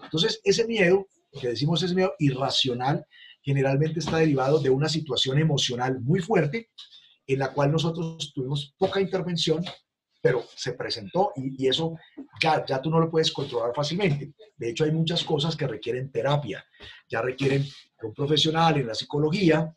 [0.03, 1.07] Entonces, ese miedo,
[1.41, 3.03] que decimos es miedo irracional,
[3.41, 6.69] generalmente está derivado de una situación emocional muy fuerte
[7.25, 9.65] en la cual nosotros tuvimos poca intervención
[10.21, 11.95] pero se presentó y, eso
[12.41, 14.33] ya, ya tú no lo puedes controlar fácilmente.
[14.57, 16.65] De hecho, hay muchas cosas que requieren terapia,
[17.07, 19.71] ya requieren que un profesional en la psicología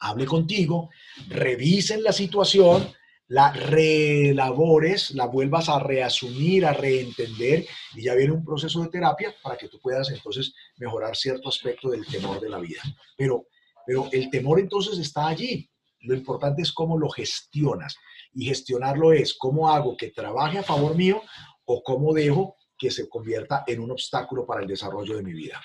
[0.00, 0.90] hable contigo,
[1.28, 2.86] revisen la situación,
[3.32, 7.64] la reelabores, la vuelvas a reasumir, a reentender
[7.94, 11.88] y ya viene un proceso de terapia para que tú puedas entonces mejorar cierto aspecto
[11.88, 12.82] del temor de la vida.
[13.16, 13.46] Pero,
[13.86, 15.66] pero el temor entonces está allí.
[16.00, 17.96] Lo importante es cómo lo gestionas.
[18.34, 21.22] Y gestionarlo es cómo hago que trabaje a favor mío
[21.64, 25.58] o cómo dejo que se convierta en un obstáculo para el desarrollo de mi vida.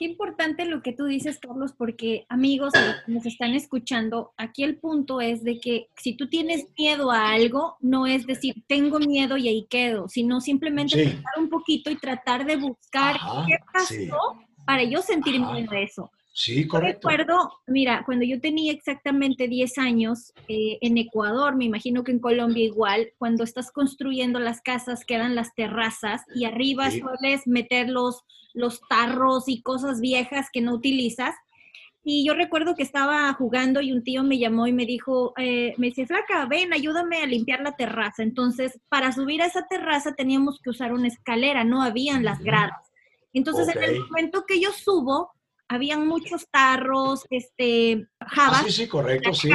[0.00, 4.78] Qué importante lo que tú dices, Carlos, porque amigos que nos están escuchando, aquí el
[4.78, 9.36] punto es de que si tú tienes miedo a algo, no es decir, tengo miedo
[9.36, 15.02] y ahí quedo, sino simplemente un poquito y tratar de buscar qué pasó para yo
[15.02, 16.10] sentirme de eso.
[16.42, 17.06] Sí, correcto.
[17.10, 22.18] recuerdo, mira, cuando yo tenía exactamente 10 años eh, en Ecuador, me imagino que en
[22.18, 28.24] Colombia igual, cuando estás construyendo las casas quedan las terrazas y arriba sueles meter los,
[28.54, 31.34] los tarros y cosas viejas que no utilizas.
[32.04, 35.74] Y yo recuerdo que estaba jugando y un tío me llamó y me dijo, eh,
[35.76, 38.22] me dice, flaca, ven, ayúdame a limpiar la terraza.
[38.22, 42.90] Entonces, para subir a esa terraza teníamos que usar una escalera, no habían las gradas.
[43.34, 45.32] Entonces, en el momento que yo subo,
[45.70, 48.60] habían muchos tarros, este, jabas.
[48.60, 49.48] Ah, sí, sí, correcto, sí.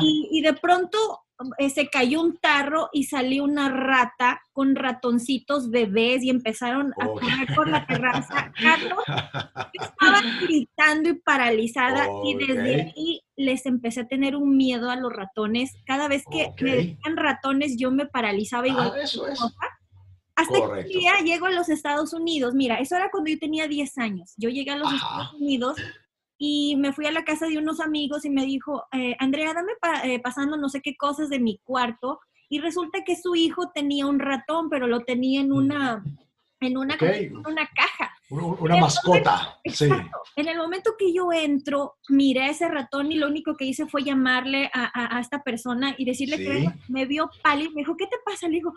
[0.00, 1.20] y, y, de pronto
[1.58, 7.06] eh, se cayó un tarro y salió una rata con ratoncitos bebés y empezaron a
[7.06, 8.52] correr por la terraza.
[8.60, 9.04] Carlos
[9.74, 15.12] estaba gritando y paralizada y desde ahí les empecé a tener un miedo a los
[15.12, 15.72] ratones.
[15.84, 19.38] Cada vez que me decían ratones yo me paralizaba y ah, eso es.
[20.42, 22.54] Hasta que un día llego a los Estados Unidos.
[22.54, 24.34] Mira, eso era cuando yo tenía 10 años.
[24.36, 25.76] Yo llegué a los Estados Unidos
[26.38, 29.72] y me fui a la casa de unos amigos y me dijo, eh, Andrea, dame
[30.04, 32.20] eh, pasando no sé qué cosas de mi cuarto.
[32.48, 36.04] Y resulta que su hijo tenía un ratón, pero lo tenía en una,
[36.60, 36.96] en una,
[37.46, 38.14] una caja.
[38.32, 39.60] Una mascota.
[39.64, 39.88] sí.
[40.36, 43.86] En el momento que yo entro, miré a ese ratón y lo único que hice
[43.86, 47.72] fue llamarle a, a, esta persona y decirle que me vio pálido.
[47.72, 48.48] Me dijo, ¿qué te pasa?
[48.48, 48.72] Le dijo,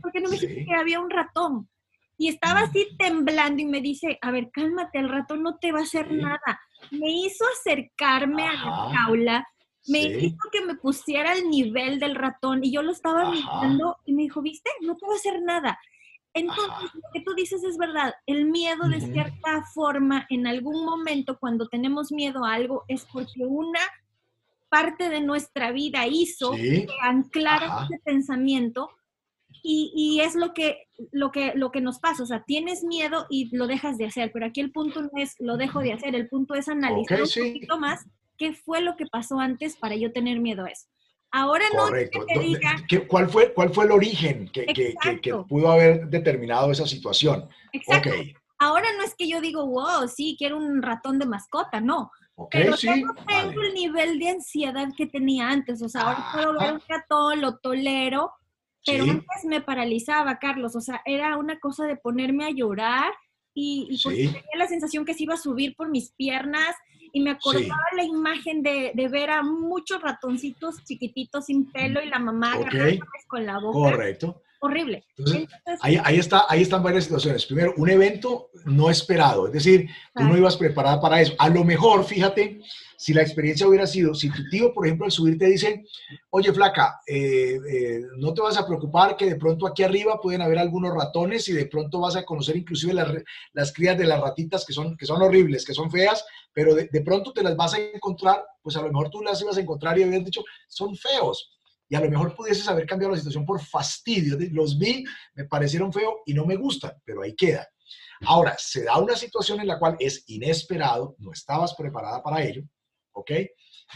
[0.00, 1.68] ¿por qué no me dijiste que había un ratón?
[2.16, 5.80] Y estaba así temblando y me dice, a ver, cálmate, el ratón no te va
[5.80, 6.60] a hacer nada.
[6.90, 9.48] Me hizo acercarme a la jaula,
[9.88, 14.14] me hizo que me pusiera al nivel del ratón y yo lo estaba mirando y
[14.14, 14.70] me dijo, ¿viste?
[14.80, 15.78] No te va a hacer nada.
[16.34, 18.12] Entonces, lo que tú dices es verdad.
[18.26, 23.46] El miedo, de cierta forma, en algún momento, cuando tenemos miedo a algo, es porque
[23.46, 23.80] una
[24.68, 28.90] parte de nuestra vida hizo que anclara ese pensamiento
[29.62, 32.24] y, y, es lo que, lo, que, lo que nos pasa.
[32.24, 35.36] O sea, tienes miedo y lo dejas de hacer, pero aquí el punto no es
[35.38, 38.04] lo dejo de hacer, el punto es analizar un poquito más
[38.36, 40.88] qué fue lo que pasó antes para yo tener miedo a eso.
[41.36, 42.24] Ahora no Correcto.
[42.28, 42.76] que diga...
[43.08, 47.48] ¿Cuál fue, ¿Cuál fue el origen que, que, que, pudo haber determinado esa situación?
[47.72, 48.10] Exacto.
[48.60, 52.12] Ahora no es que yo digo, wow, sí, quiero un ratón de mascota, no.
[52.52, 55.82] pero sí, no tengo el nivel de ansiedad que tenía antes.
[55.82, 58.30] O sea, ahora puedo ver un ratón, lo tolero,
[58.86, 60.76] pero antes me paralizaba, Carlos.
[60.76, 63.12] O sea, era una cosa de ponerme a llorar
[63.52, 66.76] y, y tenía la sensación que se iba a subir por mis piernas
[67.14, 72.08] y me acordaba la imagen de, de, ver a muchos ratoncitos chiquititos sin pelo y
[72.08, 72.58] la mamá
[73.28, 73.78] con la boca.
[73.78, 74.42] Correcto.
[74.58, 75.04] Horrible.
[75.80, 77.46] ahí, ahí, está, ahí están varias situaciones.
[77.46, 81.34] Primero, un evento no esperado, es decir, tú no ibas preparada para eso.
[81.38, 82.60] A lo mejor, fíjate,
[83.04, 85.84] si la experiencia hubiera sido, si tu tío, por ejemplo, al subir te dice,
[86.30, 90.40] oye, flaca, eh, eh, no te vas a preocupar que de pronto aquí arriba pueden
[90.40, 93.12] haber algunos ratones y de pronto vas a conocer inclusive las,
[93.52, 96.88] las crías de las ratitas que son, que son horribles, que son feas, pero de,
[96.90, 99.60] de, pronto te las vas a encontrar, pues a lo mejor tú las ibas a
[99.60, 101.58] encontrar y habías dicho, son feos.
[101.90, 104.38] Y a lo mejor pudieses haber cambiado la situación por fastidio.
[104.50, 107.68] Los vi, me parecieron feos y no me gustan, pero ahí queda.
[108.24, 112.62] Ahora, se da una situación en la cual es inesperado, no estabas preparada para ello,
[113.14, 113.32] ¿ok?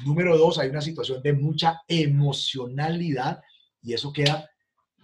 [0.04, 3.40] Número dos, hay una situación de mucha emocionalidad
[3.82, 4.50] y eso queda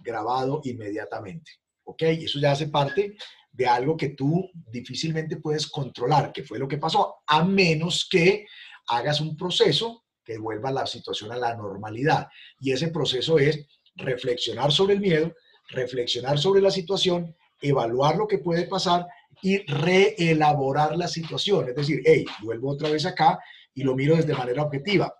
[0.01, 1.51] grabado inmediatamente,
[1.83, 2.03] ¿ok?
[2.19, 3.15] Y eso ya hace parte
[3.51, 8.45] de algo que tú difícilmente puedes controlar, que fue lo que pasó, a menos que
[8.87, 12.27] hagas un proceso que vuelva la situación a la normalidad.
[12.59, 13.65] Y ese proceso es
[13.95, 15.33] reflexionar sobre el miedo,
[15.69, 19.07] reflexionar sobre la situación, evaluar lo que puede pasar
[19.41, 21.69] y reelaborar la situación.
[21.69, 23.39] Es decir, hey, vuelvo otra vez acá
[23.75, 25.13] y lo miro desde manera objetiva.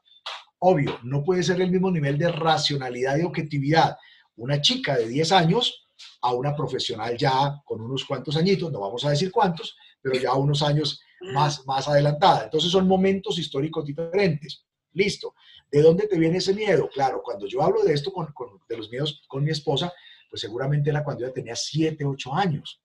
[0.60, 3.96] Obvio, no puede ser el mismo nivel de racionalidad y objetividad
[4.38, 5.88] una chica de 10 años
[6.22, 10.34] a una profesional ya con unos cuantos añitos, no vamos a decir cuántos, pero ya
[10.34, 11.02] unos años
[11.34, 12.46] más, más adelantada.
[12.46, 14.66] Entonces son momentos históricos diferentes.
[14.94, 15.36] Listo.
[15.72, 16.90] ¿De dónde te viene ese miedo?
[16.94, 18.34] Claro, cuando yo hablo de esto, con,
[18.70, 19.92] de los miedos con mi esposa,
[20.30, 22.82] pues seguramente era cuando ella tenía 7, 8 años.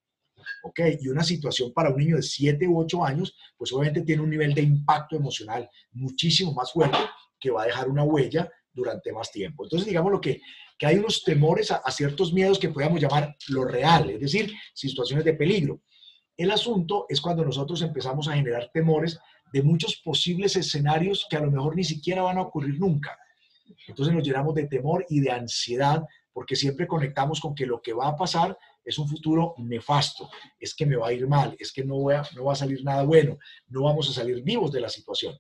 [0.63, 0.81] ¿Ok?
[1.01, 4.31] Y una situación para un niño de 7 u 8 años, pues obviamente tiene un
[4.31, 6.99] nivel de impacto emocional muchísimo más fuerte
[7.39, 9.65] que va a dejar una huella durante más tiempo.
[9.65, 10.41] Entonces, digamos lo que,
[10.79, 14.53] que hay unos temores a, a ciertos miedos que podríamos llamar lo real, es decir,
[14.75, 15.81] situaciones de peligro.
[16.37, 19.19] El asunto es cuando nosotros empezamos a generar temores
[19.53, 23.19] de muchos posibles escenarios que a lo mejor ni siquiera van a ocurrir nunca.
[23.87, 27.93] Entonces nos llenamos de temor y de ansiedad porque siempre conectamos con que lo que
[27.93, 31.73] va a pasar es un futuro nefasto, es que me va a ir mal, es
[31.73, 34.81] que no, voy no va a salir nada bueno, no vamos a salir vivos de
[34.81, 35.37] la situación.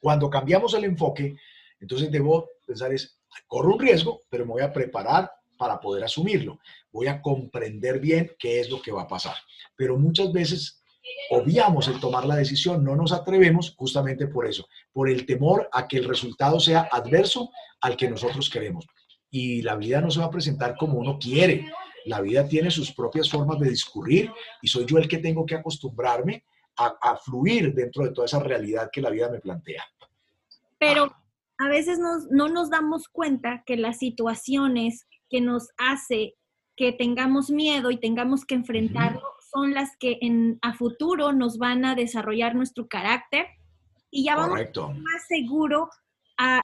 [0.00, 1.36] Cuando cambiamos el enfoque,
[1.80, 6.60] entonces debo pensar es, corro un riesgo, pero me voy a preparar para poder asumirlo.
[6.92, 9.34] Voy a comprender bien qué es lo que va a pasar.
[9.76, 10.82] Pero muchas veces
[11.30, 15.88] obviamos el tomar la decisión, no nos atrevemos justamente por eso, por el temor a
[15.88, 17.50] que el resultado sea adverso
[17.80, 18.86] al que nosotros queremos.
[19.30, 21.66] Y la vida no se va a presentar como uno quiere.
[22.08, 24.32] La vida tiene sus propias formas de discurrir
[24.62, 26.44] y soy yo el que tengo que acostumbrarme
[26.76, 29.82] a, fluir dentro de toda esa realidad que la vida me plantea.
[30.78, 31.12] Pero
[31.58, 31.98] a veces
[32.30, 36.36] no nos damos cuenta que las situaciones que nos hace
[36.76, 41.84] que tengamos miedo y tengamos que enfrentarlo son las que en, a futuro nos van
[41.84, 43.46] a desarrollar nuestro carácter
[44.10, 45.90] y ya vamos más seguro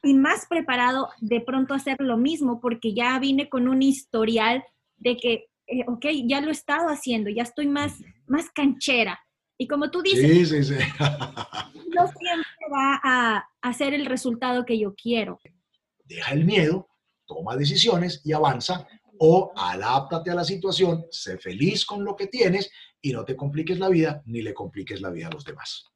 [0.05, 4.65] y más preparado de pronto a hacer lo mismo porque ya vine con un historial
[5.05, 5.33] de que,
[5.67, 9.21] eh, ok, ya lo he estado haciendo, ya estoy más, más canchera.
[9.57, 10.75] Y como tú dices, sí, sí,
[11.95, 15.39] no siempre va a hacer el resultado que yo quiero.
[16.05, 16.89] Deja el miedo,
[17.27, 18.89] toma decisiones y avanza
[19.21, 23.79] o adáptate a la situación, sé feliz con lo que tienes y no te compliques
[23.79, 25.87] la vida ni le compliques la vida a los demás.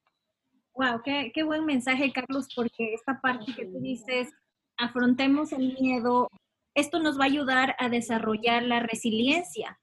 [0.74, 4.28] Wow, qué, qué buen mensaje, Carlos, porque esta parte que tú dices,
[4.76, 6.28] afrontemos el miedo,
[6.78, 9.78] esto nos va a ayudar a desarrollar la resiliencia.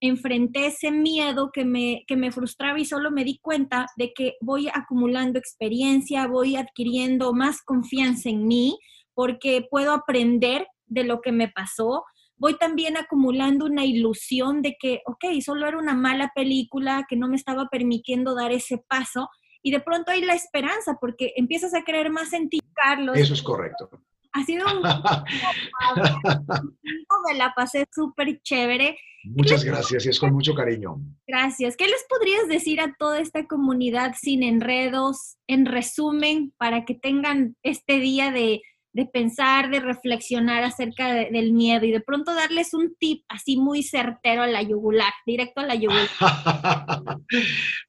[0.00, 4.34] Enfrenté ese miedo que me, que me frustraba y solo me di cuenta de que
[4.40, 8.78] voy acumulando experiencia, voy adquiriendo más confianza en mí,
[9.14, 12.04] porque puedo aprender de lo que me pasó,
[12.36, 17.28] voy también acumulando una ilusión de que, ok, solo era una mala película que no
[17.28, 19.28] me estaba permitiendo dar ese paso.
[19.60, 23.18] Y de pronto hay la esperanza porque empiezas a creer más en ti, Carlos.
[23.18, 23.90] Eso es correcto.
[24.32, 24.82] Ha sido un...
[27.28, 28.98] me la pasé súper chévere.
[29.24, 31.00] Muchas gracias y es con mucho cariño.
[31.26, 31.76] Gracias.
[31.76, 37.56] ¿Qué les podrías decir a toda esta comunidad sin enredos, en resumen, para que tengan
[37.62, 38.62] este día de
[38.98, 43.82] de pensar, de reflexionar acerca del miedo y de pronto darles un tip así muy
[43.82, 46.08] certero a la yugular, directo a la yugular.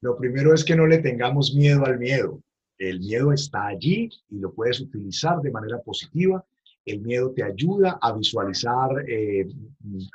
[0.02, 2.42] lo primero es que no le tengamos miedo al miedo.
[2.80, 6.44] El miedo está allí y lo puedes utilizar de manera positiva.
[6.86, 9.46] El miedo te ayuda a visualizar, eh,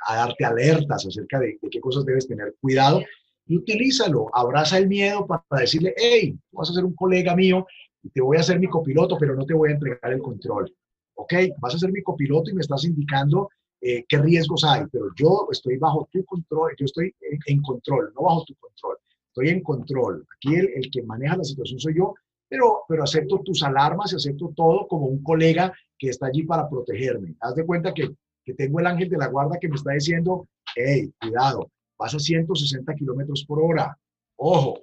[0.07, 3.01] a darte alertas acerca de, qué cosas debes tener cuidado
[3.45, 4.27] y utilízalo.
[4.33, 7.65] Abraza el miedo para decirle, hey, vas a ser un colega mío
[8.13, 10.71] te voy a ser mi copiloto, pero no te voy a entregar el control.
[11.15, 11.33] ¿Ok?
[11.59, 13.49] Vas a ser mi copiloto y me estás indicando
[13.81, 17.13] eh, qué riesgos hay, pero yo estoy bajo tu control, yo estoy
[17.45, 18.97] en, control, no bajo tu control,
[19.27, 20.25] estoy en control.
[20.35, 22.13] Aquí el, que maneja la situación soy yo,
[22.55, 26.69] pero, pero acepto tus alarmas y acepto todo como un colega que está allí para
[26.69, 27.35] protegerme.
[27.41, 30.47] Haz de cuenta que, que tengo el ángel de la guarda que me está diciendo,
[30.73, 33.97] hey, cuidado, vas a 160 kilómetros por hora,
[34.37, 34.79] ojo,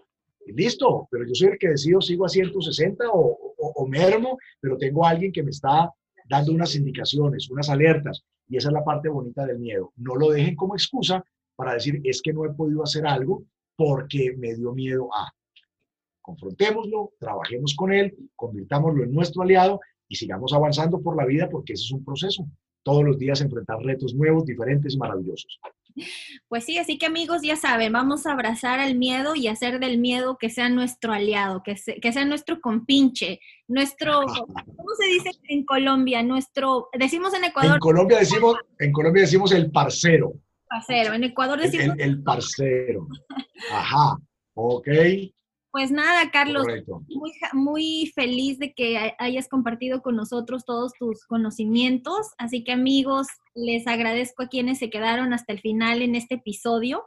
[0.47, 5.07] listo, pero yo soy el que decido, sigo a 160 o, o, mermo, pero tengo
[5.07, 5.91] alguien que me está
[6.29, 9.93] dando unas indicaciones, unas alertas, y esa es la parte bonita del miedo.
[9.97, 11.25] No lo dejen como excusa
[11.57, 13.45] para decir, es que no he podido hacer algo
[13.77, 15.33] porque me dio miedo a.
[16.23, 21.73] Confrontémoslo, trabajemos con él, convirtámoslo en nuestro aliado y sigamos avanzando por la vida porque
[21.73, 22.47] ese es un proceso.
[22.85, 25.61] Todos los días enfrentar retos nuevos, diferentes y maravillosos.
[26.49, 29.99] Pues sí, así que amigos, ya saben, vamos a abrazar al miedo y hacer del
[29.99, 34.23] miedo que sea nuestro aliado, que, que sea nuestro compinche, nuestro,
[34.77, 36.23] ¿cómo se dice en Colombia?
[36.23, 37.75] Nuestro, decimos en Ecuador.
[37.75, 40.33] En Colombia decimos, en Colombia decimos el parcero.
[40.69, 41.97] Parcero, en Ecuador decimos.
[41.99, 43.07] El, el parcero.
[43.73, 44.17] Ajá,
[44.55, 44.89] ok.
[45.73, 46.67] Pues nada, Carlos,
[47.09, 52.33] muy, muy, feliz de que hayas compartido con nosotros todos tus conocimientos.
[52.37, 57.07] Así que amigos, les agradezco a quienes se quedaron hasta el final en este episodio.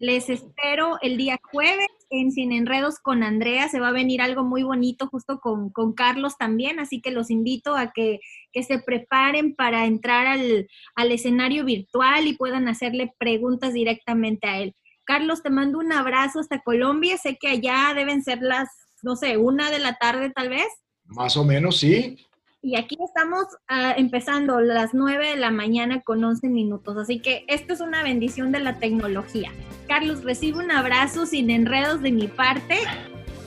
[0.00, 3.68] Les espero el día jueves en Sin Enredos con Andrea.
[3.68, 7.30] Se va a venir algo muy bonito justo con, con Carlos también, así que los
[7.30, 8.18] invito a que,
[8.50, 14.58] que se preparen para entrar al, al escenario virtual y puedan hacerle preguntas directamente a
[14.58, 14.74] él.
[15.04, 17.16] Carlos, te mando un abrazo hasta Colombia.
[17.16, 18.68] Sé que allá deben ser las,
[19.02, 20.68] no sé, una de la tarde tal vez.
[21.04, 22.16] Más o menos, sí.
[22.62, 27.44] Y aquí estamos uh, empezando las 9 de la mañana con 11 minutos, así que
[27.48, 29.50] esto es una bendición de la tecnología.
[29.88, 32.80] Carlos, recibe un abrazo sin enredos de mi parte.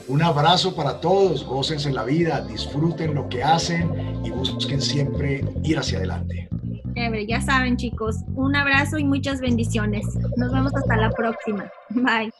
[0.06, 5.78] Un abrazo para todos, gócense la vida, disfruten lo que hacen y busquen siempre ir
[5.78, 6.48] hacia adelante.
[7.26, 10.06] Ya saben chicos, un abrazo y muchas bendiciones.
[10.36, 11.70] Nos vemos hasta la próxima.
[11.90, 12.30] Bye.